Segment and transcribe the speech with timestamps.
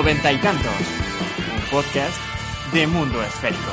[0.00, 0.72] Noventa y tantos.
[1.56, 2.18] Un podcast
[2.72, 3.70] de mundo esférico.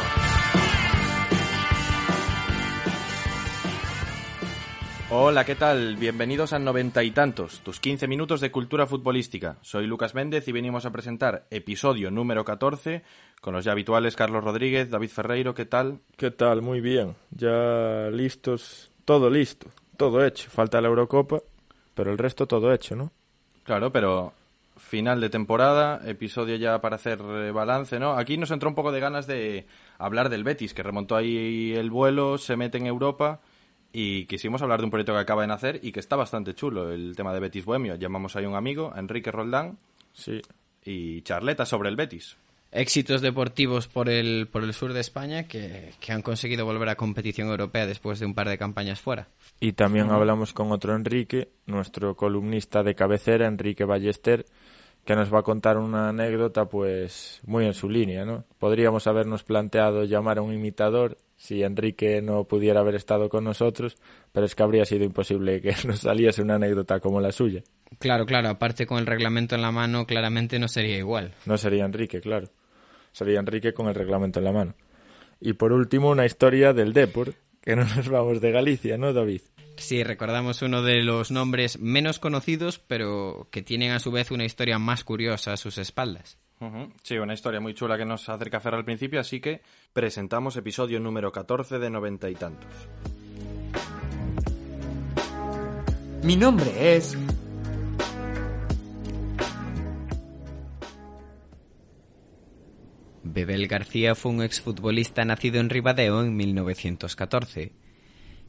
[5.09, 5.95] Hola, ¿qué tal?
[5.95, 9.55] Bienvenidos a Noventa y tantos, tus 15 minutos de cultura futbolística.
[9.61, 13.03] Soy Lucas Méndez y venimos a presentar episodio número 14
[13.39, 16.01] con los ya habituales Carlos Rodríguez, David Ferreiro, ¿qué tal?
[16.17, 16.61] ¿Qué tal?
[16.61, 17.15] Muy bien.
[17.31, 20.49] Ya listos, todo listo, todo hecho.
[20.49, 21.39] Falta la Eurocopa,
[21.93, 23.13] pero el resto todo hecho, ¿no?
[23.63, 24.33] Claro, pero
[24.77, 28.13] final de temporada, episodio ya para hacer eh, balance, ¿no?
[28.13, 29.65] Aquí nos entró un poco de ganas de
[29.97, 33.39] hablar del Betis, que remontó ahí el vuelo, se mete en Europa
[33.93, 36.91] y quisimos hablar de un proyecto que acaba de nacer y que está bastante chulo,
[36.91, 37.95] el tema de Betis Bohemio.
[37.95, 39.77] Llamamos ahí un amigo, Enrique Roldán,
[40.13, 40.41] Sí.
[40.83, 42.37] y charleta sobre el Betis.
[42.71, 46.95] éxitos deportivos por el, por el sur de España que, que han conseguido volver a
[46.95, 49.29] competición europea después de un par de campañas fuera.
[49.59, 54.45] Y también hablamos con otro Enrique, nuestro columnista de cabecera, Enrique Ballester,
[55.07, 58.43] que nos va a contar una anécdota pues muy en su línea, ¿no?
[58.59, 63.95] Podríamos habernos planteado llamar a un imitador si Enrique no pudiera haber estado con nosotros,
[64.33, 67.63] pero es que habría sido imposible que nos saliese una anécdota como la suya.
[67.99, 71.33] Claro, claro, aparte con el reglamento en la mano claramente no sería igual.
[71.45, 72.49] No sería Enrique, claro.
[73.13, 74.73] Sería Enrique con el reglamento en la mano.
[75.39, 79.39] Y por último, una historia del Depor, que no nos vamos de Galicia, ¿no, David?
[79.77, 84.43] Sí, recordamos uno de los nombres menos conocidos, pero que tienen a su vez una
[84.43, 86.37] historia más curiosa a sus espaldas.
[87.03, 89.61] Sí, una historia muy chula que nos acerca a Fer al principio, así que
[89.93, 92.69] presentamos episodio número 14 de noventa y tantos.
[96.23, 97.15] Mi nombre es...
[103.23, 107.86] Bebel García fue un exfutbolista nacido en Ribadeo en 1914.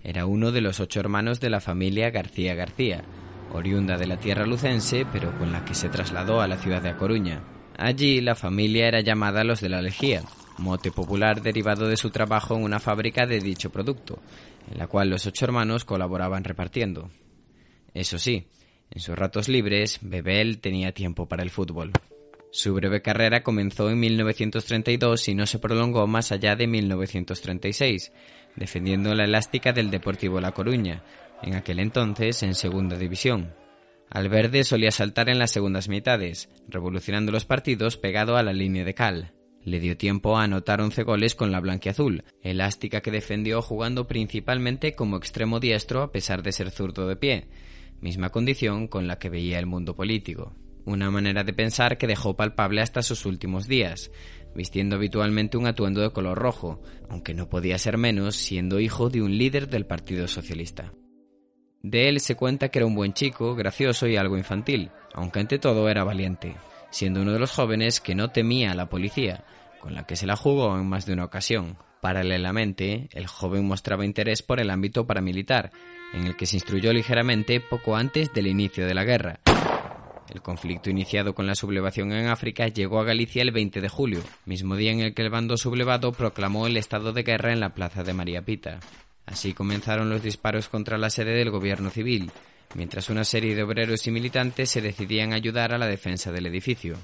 [0.02, 3.04] Era uno de los ocho hermanos de la familia García García,
[3.52, 6.90] oriunda de la tierra lucense, pero con la que se trasladó a la ciudad de
[6.90, 7.42] A Coruña.
[7.76, 10.22] Allí la familia era llamada los de la Lejía,
[10.58, 14.20] mote popular derivado de su trabajo en una fábrica de dicho producto,
[14.70, 17.10] en la cual los ocho hermanos colaboraban repartiendo.
[17.94, 18.46] Eso sí,
[18.90, 21.92] en sus ratos libres, Bebel tenía tiempo para el fútbol.
[22.50, 28.12] Su breve carrera comenzó en 1932 y no se prolongó más allá de 1936,
[28.56, 31.02] defendiendo la elástica del Deportivo La Coruña,
[31.42, 33.52] en aquel entonces en segunda división.
[34.10, 38.94] Alverde solía saltar en las segundas mitades, revolucionando los partidos pegado a la línea de
[38.94, 39.32] cal.
[39.62, 44.94] Le dio tiempo a anotar 11 goles con la blanquiazul, elástica que defendió jugando principalmente
[44.94, 47.48] como extremo diestro a pesar de ser zurdo de pie,
[48.00, 50.54] misma condición con la que veía el mundo político.
[50.88, 54.10] Una manera de pensar que dejó palpable hasta sus últimos días,
[54.54, 59.20] vistiendo habitualmente un atuendo de color rojo, aunque no podía ser menos siendo hijo de
[59.20, 60.94] un líder del Partido Socialista.
[61.82, 65.58] De él se cuenta que era un buen chico, gracioso y algo infantil, aunque ante
[65.58, 66.56] todo era valiente,
[66.88, 69.44] siendo uno de los jóvenes que no temía a la policía,
[69.82, 71.76] con la que se la jugó en más de una ocasión.
[72.00, 75.70] Paralelamente, el joven mostraba interés por el ámbito paramilitar,
[76.14, 79.40] en el que se instruyó ligeramente poco antes del inicio de la guerra.
[80.30, 84.20] El conflicto iniciado con la sublevación en África llegó a Galicia el 20 de julio,
[84.44, 87.70] mismo día en el que el bando sublevado proclamó el estado de guerra en la
[87.70, 88.80] plaza de María Pita.
[89.24, 92.30] Así comenzaron los disparos contra la sede del gobierno civil,
[92.74, 96.96] mientras una serie de obreros y militantes se decidían ayudar a la defensa del edificio.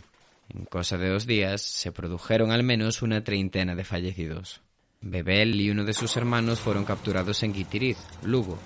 [0.50, 4.60] En cosa de dos días se produjeron al menos una treintena de fallecidos.
[5.00, 8.58] Bebel y uno de sus hermanos fueron capturados en Guitiriz, Lugo,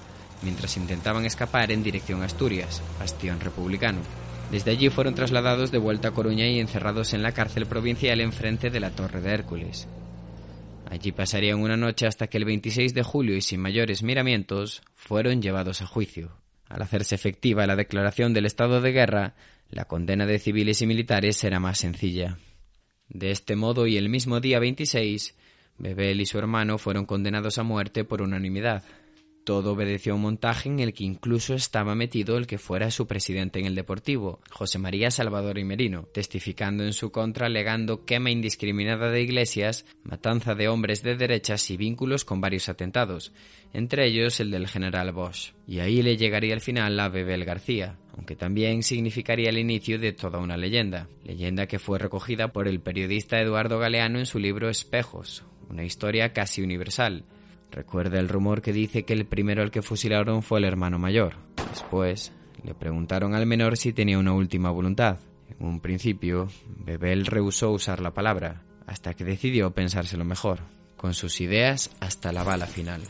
[0.42, 4.00] mientras intentaban escapar en dirección a Asturias, bastión republicano.
[4.50, 8.70] Desde allí fueron trasladados de vuelta a Coruña y encerrados en la cárcel provincial enfrente
[8.70, 9.86] de la Torre de Hércules.
[10.90, 15.42] Allí pasarían una noche hasta que el 26 de julio y sin mayores miramientos fueron
[15.42, 16.32] llevados a juicio.
[16.66, 19.34] Al hacerse efectiva la declaración del estado de guerra,
[19.70, 22.38] la condena de civiles y militares será más sencilla.
[23.08, 25.34] De este modo y el mismo día 26,
[25.76, 28.82] Bebel y su hermano fueron condenados a muerte por unanimidad.
[29.48, 33.06] Todo obedeció a un montaje en el que incluso estaba metido el que fuera su
[33.06, 38.30] presidente en el Deportivo, José María Salvador y Merino, testificando en su contra alegando quema
[38.30, 43.32] indiscriminada de iglesias, matanza de hombres de derechas y vínculos con varios atentados,
[43.72, 45.54] entre ellos el del general Bosch.
[45.66, 50.12] Y ahí le llegaría al final a Bebel García, aunque también significaría el inicio de
[50.12, 54.68] toda una leyenda, leyenda que fue recogida por el periodista Eduardo Galeano en su libro
[54.68, 57.24] Espejos, una historia casi universal.
[57.70, 61.36] Recuerda el rumor que dice que el primero al que fusilaron fue el hermano mayor.
[61.70, 62.32] Después
[62.62, 65.18] le preguntaron al menor si tenía una última voluntad.
[65.48, 70.60] En un principio, Bebel rehusó usar la palabra, hasta que decidió pensárselo mejor,
[70.96, 73.02] con sus ideas hasta la bala final.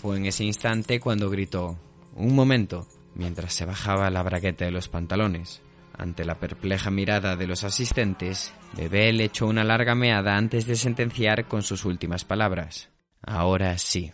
[0.00, 1.78] Fue en ese instante cuando gritó,
[2.14, 5.62] Un momento, mientras se bajaba la bragueta de los pantalones.
[5.96, 11.46] Ante la perpleja mirada de los asistentes, Bebel echó una larga meada antes de sentenciar
[11.46, 12.90] con sus últimas palabras.
[13.24, 14.12] Ahora sí.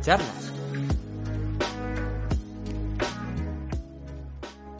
[0.00, 0.52] Charlas.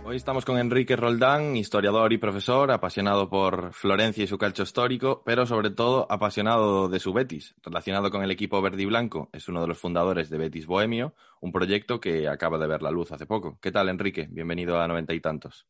[0.05, 5.23] Hoy estamos con Enrique Roldán, historiador y profesor, apasionado por Florencia y su calcio histórico,
[5.25, 9.31] pero sobre todo apasionado de su Betis, relacionado con el equipo verde y blanco.
[9.33, 12.91] Es uno de los fundadores de Betis Bohemio, un proyecto que acaba de ver la
[12.91, 13.59] luz hace poco.
[13.63, 14.29] ¿Qué tal, Enrique?
[14.31, 15.67] Bienvenido a Noventa y Tantos.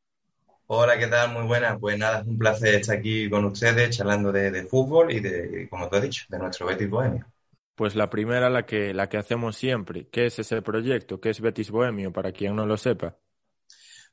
[0.75, 1.35] Hola, ¿qué tal?
[1.35, 1.79] Muy buenas.
[1.79, 5.69] Pues nada, es un placer estar aquí con ustedes charlando de, de fútbol y de,
[5.69, 7.27] como te he dicho, de nuestro Betis Bohemio.
[7.75, 10.09] Pues la primera, la que, la que hacemos siempre.
[10.09, 11.21] ¿Qué es ese proyecto?
[11.21, 12.11] ¿Qué es Betis Bohemio?
[12.11, 13.19] Para quien no lo sepa.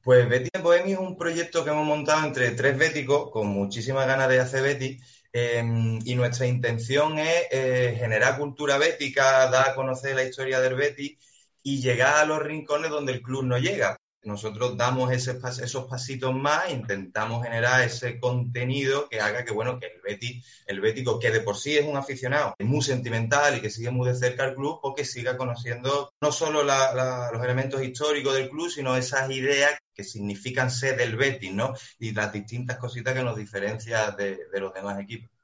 [0.03, 4.27] Pues Betis Bohemio es un proyecto que hemos montado entre tres béticos con muchísimas ganas
[4.27, 5.63] de hacer Betis eh,
[6.03, 11.17] y nuestra intención es eh, generar cultura bética, dar a conocer la historia del Betis
[11.63, 13.97] y llegar a los rincones donde el club no llega.
[14.23, 19.87] Nosotros damos ese, esos pasitos más, intentamos generar ese contenido que haga que, bueno, que
[19.87, 23.69] el Betis, el bético, que de por sí es un aficionado muy sentimental y que
[23.69, 27.43] sigue muy de cerca al club, o que siga conociendo no solo la, la, los
[27.43, 31.73] elementos históricos del club, sino esas ideas que significan ser del Betis, ¿no?
[31.97, 35.38] Y las distintas cositas que nos diferencian de, de los demás equipos.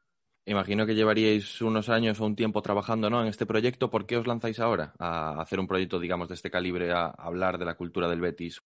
[0.48, 3.20] Imagino que llevaríais unos años o un tiempo trabajando ¿no?
[3.22, 3.90] en este proyecto.
[3.90, 7.58] ¿Por qué os lanzáis ahora a hacer un proyecto, digamos, de este calibre, a hablar
[7.58, 8.62] de la cultura del Betis?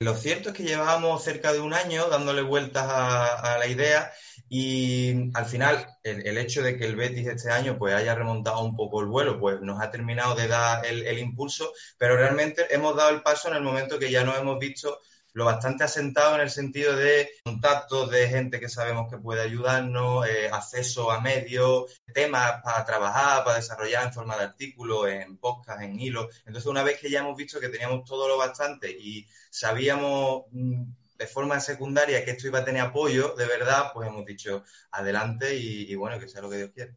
[0.00, 4.12] Lo cierto es que llevábamos cerca de un año dándole vueltas a, la idea
[4.50, 8.76] y al final el, hecho de que el Betis este año pues haya remontado un
[8.76, 13.08] poco el vuelo pues nos ha terminado de dar el impulso, pero realmente hemos dado
[13.08, 15.00] el paso en el momento que ya nos hemos visto
[15.36, 20.26] lo bastante asentado en el sentido de contactos de gente que sabemos que puede ayudarnos,
[20.26, 25.82] eh, acceso a medios, temas para trabajar, para desarrollar en forma de artículos, en podcast,
[25.82, 26.30] en hilo.
[26.46, 30.84] Entonces, una vez que ya hemos visto que teníamos todo lo bastante y sabíamos mm,
[31.18, 35.54] de forma secundaria que esto iba a tener apoyo, de verdad, pues hemos dicho adelante
[35.54, 36.94] y, y bueno, que sea lo que Dios quiera.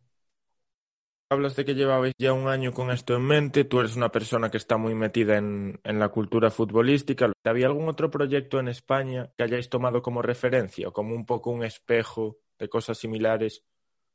[1.31, 4.49] Hablas de que llevabais ya un año con esto en mente, tú eres una persona
[4.49, 7.31] que está muy metida en, la cultura futbolística.
[7.43, 11.51] ¿Había algún otro proyecto en España que hayáis tomado como referencia o como un poco
[11.51, 13.63] un espejo de cosas similares?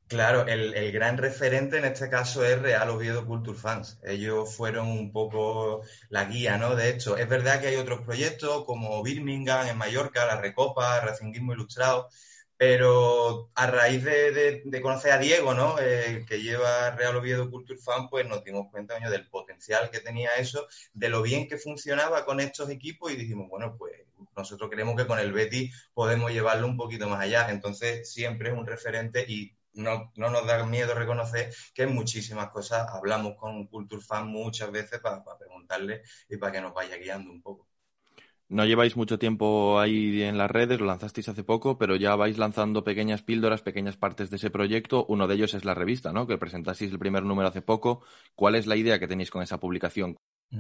[0.09, 4.01] Claro, el, el, gran referente en este caso es Real Oviedo Culture Fans.
[4.03, 6.75] Ellos fueron un poco la guía, ¿no?
[6.75, 11.53] De hecho, es verdad que hay otros proyectos como Birmingham en Mallorca, la Recopa, Racinguismo
[11.53, 12.09] Ilustrado,
[12.67, 15.77] pero a raíz de, conocer a Diego, ¿no?
[15.79, 20.31] Eh, que lleva Real Oviedo Culture Fan, pues nos dimos cuenta del potencial que tenía
[20.39, 23.93] eso, de lo bien que funcionaba con estos equipos y dijimos, bueno, pues
[24.35, 27.51] nosotros creemos que con el Betis podemos llevarlo un poquito más allá.
[27.51, 32.49] Entonces siempre es un referente y no, no nos da miedo reconocer que en muchísimas
[32.49, 36.01] cosas hablamos con Culture Fan muchas veces para preguntarle
[36.31, 37.74] y para que nos vaya guiando un poco.
[38.49, 42.37] No lleváis mucho tiempo ahí en las redes, lo lanzasteis hace poco, pero ya vais
[42.37, 45.07] lanzando pequeñas píldoras, pequeñas partes de ese proyecto.
[45.09, 46.27] Uno de ellos es la revista, ¿no?
[46.27, 48.03] Que presentasteis el primer número hace poco.
[48.35, 50.17] ¿Cuál es la idea que tenéis con esa publicación?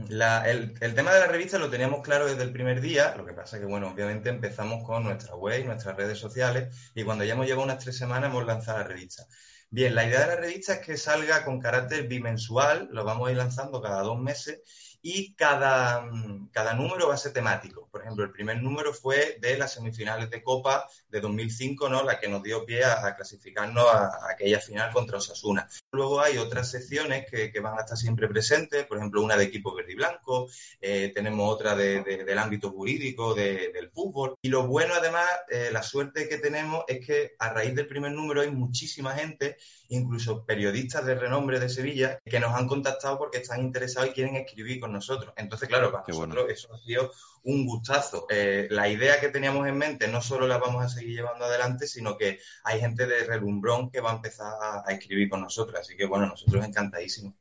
[0.08, 3.24] La, el, el, tema de la revista lo teníamos claro desde el primer día, lo
[3.24, 7.34] que pasa que, bueno, obviamente empezamos con nuestra web nuestras redes sociales y cuando ya
[7.34, 9.24] hemos llevado unas tres semanas hemos lanzado la revista.
[9.70, 13.32] Bien, la idea de la revista es que salga con carácter bimensual, lo vamos a
[13.32, 14.62] ir lanzando cada dos meses
[15.06, 16.10] y cada,
[16.50, 17.86] cada número va a ser temático.
[17.92, 22.02] Por ejemplo, el primer número fue de las semifinales de Copa de 2005, ¿no?
[22.02, 25.68] la que nos dio pie a, a clasificarnos a, a, aquella final contra Osasuna.
[25.92, 29.44] Luego hay otras secciones que, que, van a estar siempre presentes, por ejemplo, una de
[29.44, 30.48] equipo verde y blanco,
[30.80, 34.36] eh, tenemos otra de, de, del ámbito jurídico, de, del fútbol.
[34.40, 38.12] Y lo bueno, además, eh, la suerte que tenemos es que a raíz del primer
[38.12, 39.58] número hay muchísima gente,
[39.90, 44.36] incluso periodistas de renombre de Sevilla, que nos han contactado porque están interesados y quieren
[44.36, 45.34] escribir con nosotros.
[45.36, 47.12] Entonces, claro, para nosotros eso ha sido
[47.44, 48.26] un gustazo.
[48.30, 51.86] Eh, la idea que teníamos en mente no solo la vamos a seguir llevando adelante,
[51.86, 54.52] sino que hay gente de relumbrón que va a empezar
[54.86, 55.78] a, escribir con nosotros.
[55.80, 57.34] Así que, bueno, nosotros encantadísimos.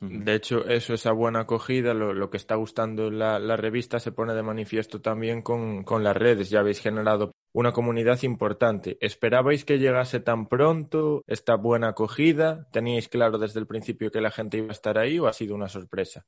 [0.00, 4.34] De hecho, eso, esa buena acogida, lo, que está gustando la, la, revista se pone
[4.34, 6.50] de manifiesto también con, con las redes.
[6.50, 8.98] Ya habéis generado una comunidad importante.
[9.00, 12.68] ¿Esperabais que llegase tan pronto esta buena acogida?
[12.72, 15.54] ¿Teníais claro desde el principio que la gente iba a estar ahí o ha sido
[15.54, 16.26] una sorpresa?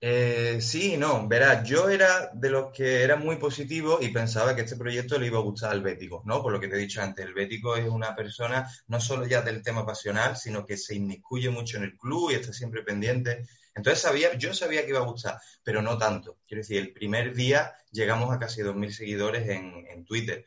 [0.00, 4.62] Eh, sí, no, verás, yo era de los que era muy positivo y pensaba que
[4.62, 6.42] este proyecto le iba a gustar al Bético, ¿no?
[6.42, 9.40] Por lo que te he dicho antes, el Bético es una persona no solo ya
[9.40, 13.46] del tema pasional, sino que se inmiscuye mucho en el club y está siempre pendiente.
[13.74, 16.38] Entonces sabía, yo sabía que iba a gustar, pero no tanto.
[16.46, 20.44] Quiero decir, el primer día llegamos a casi 2.000 seguidores en, en Twitter.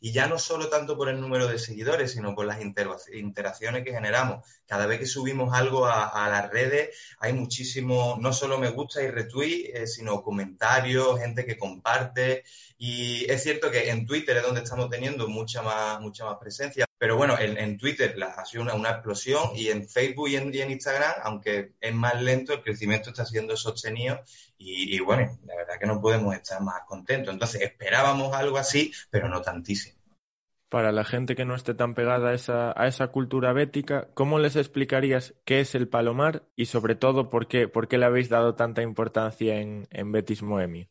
[0.00, 3.92] Y ya no solo tanto por el número de seguidores, sino por las interacciones que
[3.92, 4.44] generamos.
[4.66, 9.08] Cada vez que subimos algo a, las redes, hay muchísimo, no solo me gusta y
[9.08, 12.44] retweet, eh, sino comentarios, gente que comparte.
[12.78, 16.85] Y es cierto que en Twitter es donde estamos teniendo mucha más, mucha más presencia.
[16.98, 21.72] Pero bueno, en, Twitter ha sido una, explosión y en Facebook y en, Instagram, aunque
[21.78, 24.20] es más lento, el crecimiento está siendo sostenido
[24.56, 27.34] y, bueno, la verdad que no podemos estar más contentos.
[27.34, 30.00] Entonces esperábamos algo así, pero no tantísimo.
[30.70, 34.38] Para la gente que no esté tan pegada a esa, a esa cultura bética, ¿cómo
[34.38, 38.30] les explicarías qué es el palomar y sobre todo por qué, por qué le habéis
[38.30, 40.88] dado tanta importancia en, en Betis Moemi?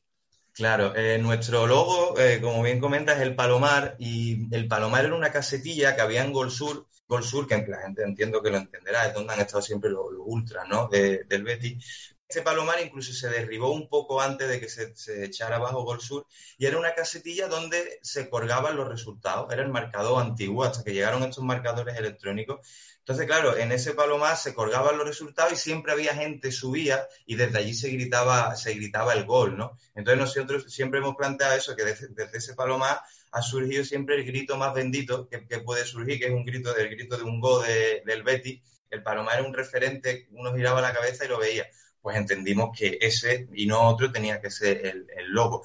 [0.55, 5.13] Claro, eh, nuestro logo, eh, como bien comentas, es el Palomar y el Palomar era
[5.13, 8.57] una casetilla que había en Gol Sur, Gol Sur, que la gente entiendo que lo
[8.57, 10.87] entenderá, es donde han estado siempre los, ultras ¿no?
[10.87, 12.15] del Betis.
[12.27, 15.99] Este palomar incluso se derribó un poco antes de que se, se, echara abajo Gol
[15.99, 16.25] Sur
[16.57, 19.51] y era una casetilla donde se colgaban los resultados.
[19.51, 22.65] Era el marcador antiguo hasta que llegaron estos marcadores electrónicos
[23.05, 27.35] entonces, claro, en ese palomar se colgaban los resultados y siempre había gente subía y
[27.35, 29.77] desde allí se gritaba, se gritaba el gol, ¿no?
[29.93, 34.57] Entonces nosotros siempre hemos planteado eso, que desde, ese palomar ha surgido siempre el grito
[34.57, 37.63] más bendito que, puede surgir, que es un grito, el grito de un gol
[38.03, 38.59] del Betty.
[38.89, 41.67] El palomar era un referente, uno giraba la cabeza y lo veía.
[42.01, 45.63] Pues entendimos que ese y no otro tenía que ser el, el logo.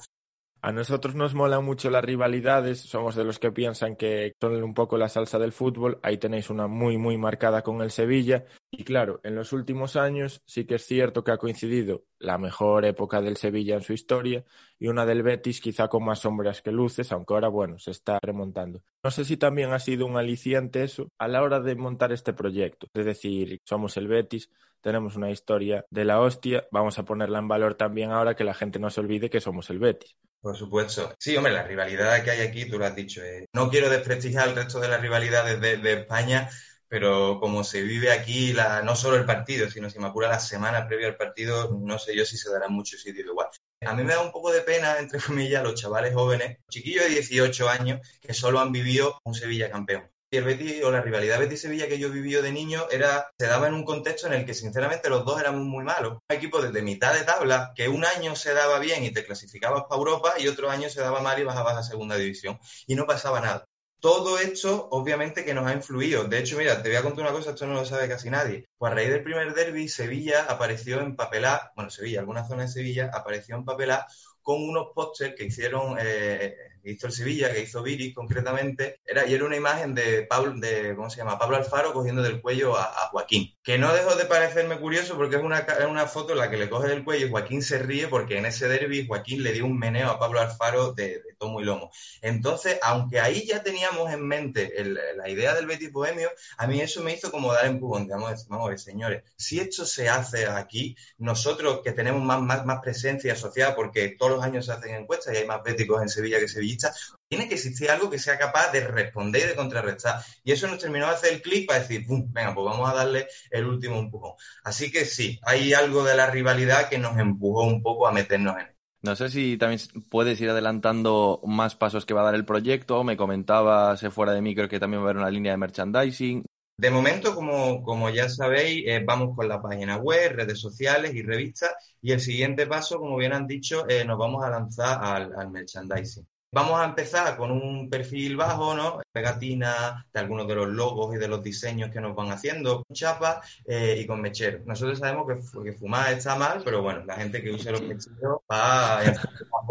[0.63, 4.75] A nosotros nos molan mucho las rivalidades, somos de los que piensan que son un
[4.75, 8.45] poco la salsa del fútbol, ahí tenéis una muy muy marcada con el Sevilla.
[8.69, 12.85] Y claro, en los últimos años sí que es cierto que ha coincidido la mejor
[12.85, 14.43] época del Sevilla en su historia
[14.79, 18.19] y una del Betis quizá con más sombras que luces, aunque ahora bueno, se está
[18.21, 18.81] remontando.
[19.03, 22.33] No sé si también ha sido un aliciente eso a la hora de montar este
[22.33, 24.49] proyecto, es decir, somos el Betis,
[24.81, 28.53] tenemos una historia de la hostia, vamos a ponerla en valor también ahora que la
[28.53, 30.17] gente no se olvide que somos el Betis.
[30.41, 31.13] Por supuesto.
[31.19, 33.21] Sí, hombre, la rivalidad que hay aquí, tú lo has dicho.
[33.21, 33.45] Eh.
[33.53, 36.49] No quiero desprestigiar el resto de las rivalidades de, España,
[36.91, 40.41] pero como se vive aquí, la, no solo el partido, sino si me apura la
[40.41, 43.47] semana previa al partido, no sé yo si se dará mucho sitio igual.
[43.79, 47.11] A mí me da un poco de pena, entre comillas, los chavales jóvenes, chiquillos de
[47.11, 51.39] 18 años, que solo han vivido un Sevilla campeón y el Betis o la rivalidad
[51.39, 54.53] Betis-Sevilla que yo viví de niño era, se daba en un contexto en el que
[54.53, 56.19] sinceramente los dos éramos muy malos.
[56.29, 59.83] Un equipo desde mitad de tabla que un año se daba bien y te clasificabas
[59.89, 62.57] para Europa y otro año se daba mal y bajabas a segunda división
[62.87, 63.65] y no pasaba nada.
[64.01, 66.25] Todo esto, obviamente, que nos ha influido.
[66.25, 68.67] De hecho, mira, te voy a contar una cosa, esto no lo sabe casi nadie.
[68.77, 72.67] Pues a raíz del primer derby, Sevilla apareció en papelá, bueno, Sevilla, alguna zona de
[72.67, 74.07] Sevilla, apareció en papelá
[74.41, 79.33] con unos pósters que hicieron eh, hizo el Sevilla, que hizo Viri concretamente, era, y
[79.33, 81.37] era una imagen de Pablo, de, ¿cómo se llama?
[81.37, 83.55] Pablo Alfaro cogiendo del cuello a, Joaquín.
[83.61, 86.69] Que no dejó de parecerme curioso porque es una, una foto en la que le
[86.69, 89.77] coge del cuello y Joaquín se ríe porque en ese derby Joaquín le dio un
[89.77, 91.91] meneo a Pablo Alfaro de, tomo y lomo.
[92.21, 94.71] Entonces, aunque ahí ya teníamos en mente
[95.15, 98.07] la idea del Betis Bohemio, a mí eso me hizo como dar empujón.
[98.07, 102.63] Vamos, vamos a ver, señores, si esto se hace aquí, nosotros que tenemos más, más,
[102.65, 106.09] más presencia asociada, porque todos los años se hacen encuestas y hay más béticos en
[106.09, 106.91] Sevilla que Sevilla,
[107.27, 110.21] tiene que existir algo que sea capaz de responder y de contrarrestar.
[110.43, 113.27] Y eso nos terminó de hacer el clic para decir, venga, pues vamos a darle
[113.49, 114.33] el último empujón.
[114.63, 118.57] Así que sí, hay algo de la rivalidad que nos empujó un poco a meternos
[118.59, 118.70] en
[119.01, 119.79] no sé si también
[120.09, 123.03] puedes ir adelantando más pasos que va a dar el proyecto.
[123.03, 126.45] Me comentabas fuera de micro que también va a haber una línea de merchandising.
[126.77, 131.21] De momento, como, como ya sabéis, eh, vamos con la página web, redes sociales y
[131.21, 131.71] revistas.
[132.01, 136.25] Y el siguiente paso, como bien han dicho, eh, nos vamos a lanzar al merchandising.
[136.53, 138.99] Vamos a empezar con un perfil bajo, ¿no?
[139.13, 142.93] Pegatina de algunos de los logos y de los diseños que nos van haciendo, con
[142.93, 144.59] chapa eh, y con mechero.
[144.65, 145.27] Nosotros sabemos
[145.63, 149.01] que, fumar está mal, pero bueno, la gente que use los mecheros para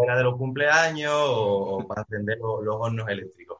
[0.07, 3.59] la de los cumpleaños o, para encender los, hornos eléctricos.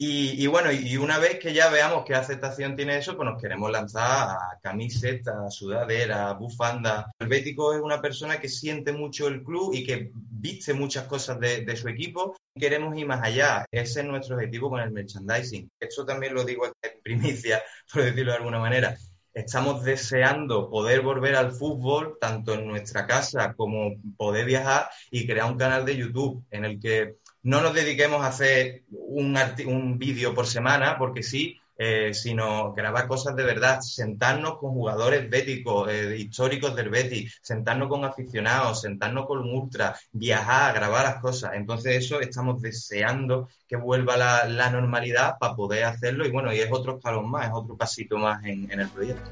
[0.00, 3.68] Y, bueno, y una vez que ya veamos qué aceptación tiene eso, pues nos queremos
[3.68, 7.10] lanzar a camisetas, sudadera, bufanda.
[7.18, 11.40] El Bético es una persona que siente mucho el club y que viste muchas cosas
[11.40, 12.36] de, de su equipo.
[12.54, 13.64] Queremos ir más allá.
[13.72, 15.68] Ese es nuestro objetivo con el merchandising.
[15.80, 17.60] Esto también lo digo en primicia,
[17.92, 18.96] por decirlo de alguna manera
[19.34, 25.50] estamos deseando poder volver al fútbol, tanto en nuestra casa como poder viajar y crear
[25.50, 30.34] un canal de YouTube en el que no nos dediquemos a hacer un, un vídeo
[30.34, 36.16] por semana, porque sí, eh, sino grabar cosas de verdad, sentarnos con jugadores béticos, eh,
[36.18, 41.52] históricos del Betis, sentarnos con aficionados, sentarnos con un ultra, viajar, grabar las cosas.
[41.54, 46.68] Entonces eso estamos deseando que vuelva la, normalidad para poder hacerlo y bueno, y es
[46.72, 49.30] otro escalón más, es otro pasito más en el proyecto.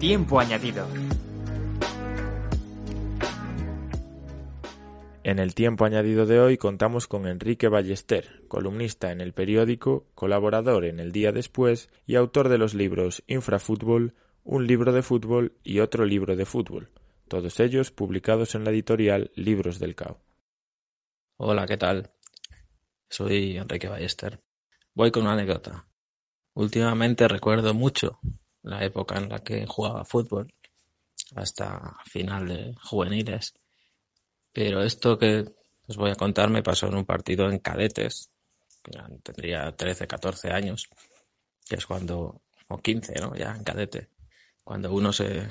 [0.00, 0.86] Tiempo añadido.
[5.24, 10.84] En el tiempo añadido de hoy contamos con Enrique Ballester, columnista en el periódico, colaborador
[10.84, 15.80] en El Día Después y autor de los libros Infrafútbol, un libro de fútbol y
[15.80, 16.90] otro libro de fútbol,
[17.26, 20.20] todos ellos publicados en la editorial Libros del Cao.
[21.38, 22.10] Hola, ¿qué tal?
[23.08, 24.42] Soy Enrique Ballester.
[24.92, 25.86] Voy con una anécdota.
[26.52, 28.18] Últimamente recuerdo mucho
[28.60, 30.52] la época en la que jugaba fútbol,
[31.34, 33.54] hasta final de juveniles
[34.54, 35.44] pero esto que
[35.88, 38.30] os voy a contar me pasó en un partido en cadetes,
[39.22, 40.88] tendría 13, 14 años,
[41.68, 43.34] que es cuando, o 15, ¿no?
[43.34, 44.08] Ya en cadete,
[44.62, 45.46] cuando uno se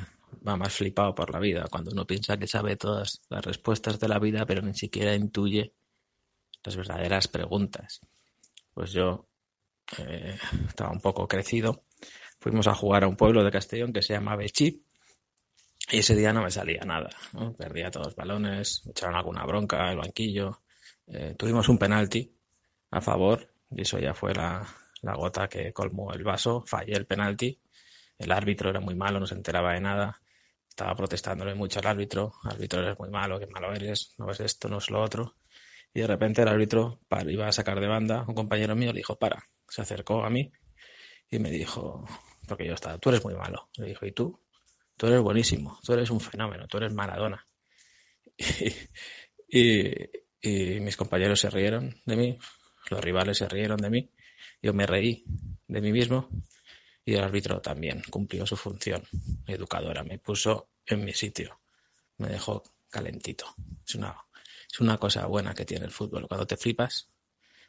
[0.48, 4.08] va más flipado por la vida, cuando uno piensa que sabe todas las respuestas de
[4.08, 5.74] la vida, pero ni siquiera intuye
[6.64, 8.00] las verdaderas preguntas.
[8.74, 9.28] Pues yo
[9.98, 11.84] eh, estaba un poco crecido,
[12.40, 14.86] fuimos a jugar a un pueblo de Castellón que se llama Bechí,
[15.94, 17.10] y ese día no me salía nada,
[17.56, 20.64] Perdía todos los balones, me echaron alguna bronca, el banquillo.
[21.06, 22.36] Eh, tuvimos un penalti
[22.90, 24.66] a favor y eso ya fue la,
[25.04, 26.64] la gota que colmó el vaso.
[26.66, 27.62] Fallé el penalti.
[28.18, 30.20] El árbitro era muy malo, no se enteraba de nada.
[30.68, 32.34] Estaba protestándole mucho al árbitro.
[32.44, 35.36] árbitro eres muy malo, qué malo eres, no ves esto, no es lo otro.
[35.94, 38.26] Y de repente el árbitro iba a sacar de banda.
[38.28, 39.48] Un compañero mío le dijo, para.
[39.70, 40.52] Se acercó a mí
[41.30, 42.04] y me dijo,
[42.48, 43.70] porque yo estaba, tú eres muy malo.
[43.78, 44.43] Le dijo, ¿y tú?
[45.04, 47.46] Tú eres buenísimo, tú eres un fenómeno, tú eres Maradona.
[49.56, 52.40] Y, mis compañeros se rieron de mí,
[52.90, 54.12] los rivales se rieron de mí,
[54.62, 55.24] yo me reí
[55.68, 56.28] de mí mismo
[57.06, 59.04] y el árbitro también cumplió su función
[59.46, 61.62] educadora, me puso en mi sitio,
[62.18, 63.54] me dejó calentito.
[63.86, 64.18] Es una,
[64.72, 67.10] es una cosa buena que tiene el fútbol, cuando te flipas,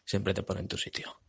[0.05, 1.24] siempre te pone en tu sitio.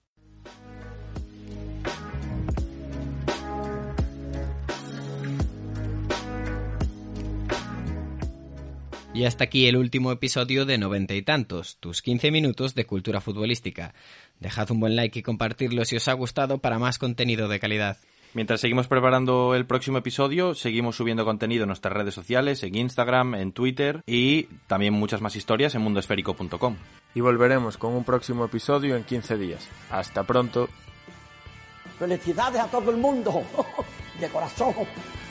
[9.16, 13.22] Y hasta aquí el último episodio de Noventa y Tantos, tus 15 minutos de cultura
[13.22, 13.94] futbolística.
[14.42, 17.96] Dejad un buen like y compartirlo si os ha gustado para más contenido de calidad.
[18.34, 23.36] Mientras seguimos preparando el próximo episodio, seguimos subiendo contenido en nuestras redes sociales, en Instagram,
[23.36, 26.76] en Twitter y también muchas más historias en mundoesférico.com.
[27.14, 29.70] Y volveremos con un próximo episodio en 15 días.
[29.92, 30.68] Hasta pronto.
[31.98, 33.44] Felicidades a todo el mundo.
[34.20, 34.74] De corazón.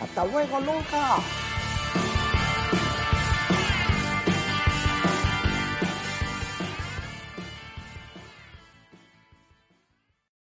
[0.01, 1.54] Hasta luego, Lucas.